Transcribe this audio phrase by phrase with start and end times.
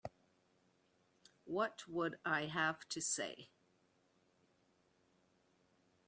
[1.43, 3.49] What would I have to say?